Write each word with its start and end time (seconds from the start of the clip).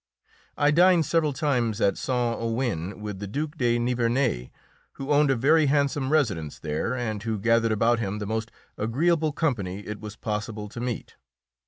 I 0.57 0.71
dined 0.71 1.05
several 1.05 1.31
times 1.31 1.79
at 1.79 1.95
Saint 1.95 2.39
Ouen, 2.41 3.01
with 3.01 3.19
the 3.19 3.27
Duke 3.27 3.55
de 3.55 3.77
Nivernais, 3.77 4.49
who 4.93 5.11
owned 5.11 5.29
a 5.29 5.35
very 5.35 5.67
handsome 5.67 6.11
residence 6.11 6.57
there, 6.57 6.95
and 6.95 7.21
who 7.21 7.37
gathered 7.37 7.71
about 7.71 7.99
him 7.99 8.17
the 8.17 8.25
most 8.25 8.51
agreeable 8.79 9.31
company 9.31 9.81
it 9.85 9.99
was 9.99 10.15
possible 10.15 10.67
to 10.69 10.79
meet. 10.79 11.17